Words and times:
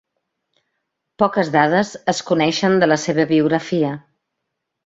Poques 1.25 1.51
dades 1.57 1.91
es 2.15 2.23
coneixen 2.31 2.81
de 2.85 2.91
la 2.93 3.01
seva 3.05 3.27
biografia. 3.37 3.93